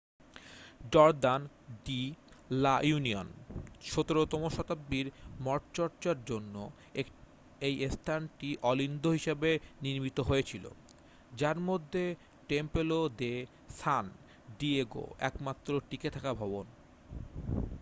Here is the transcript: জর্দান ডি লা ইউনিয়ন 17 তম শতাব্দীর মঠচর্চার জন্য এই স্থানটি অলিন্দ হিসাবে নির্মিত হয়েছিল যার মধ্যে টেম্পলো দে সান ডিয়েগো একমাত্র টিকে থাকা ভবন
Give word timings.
জর্দান 0.91 1.41
ডি 1.85 2.01
লা 2.63 2.75
ইউনিয়ন 2.83 3.27
17 3.87 4.31
তম 4.31 4.43
শতাব্দীর 4.49 5.07
মঠচর্চার 5.41 6.17
জন্য 6.25 6.55
এই 7.61 7.75
স্থানটি 7.89 8.49
অলিন্দ 8.61 9.03
হিসাবে 9.07 9.49
নির্মিত 9.81 10.17
হয়েছিল 10.19 10.65
যার 11.37 11.57
মধ্যে 11.59 12.03
টেম্পলো 12.49 12.99
দে 13.17 13.33
সান 13.79 14.05
ডিয়েগো 14.59 15.05
একমাত্র 15.19 15.71
টিকে 15.89 16.09
থাকা 16.09 16.31
ভবন 16.33 16.65